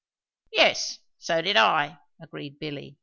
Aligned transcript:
"Yes; 0.51 0.97
so 1.19 1.43
did 1.43 1.57
I," 1.57 1.99
agreed 2.19 2.57
Billy. 2.57 2.97